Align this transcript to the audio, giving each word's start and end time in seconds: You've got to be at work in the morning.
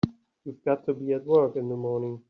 You've 0.45 0.65
got 0.65 0.83
to 0.87 0.95
be 0.95 1.13
at 1.13 1.25
work 1.27 1.55
in 1.55 1.69
the 1.69 1.75
morning. 1.77 2.19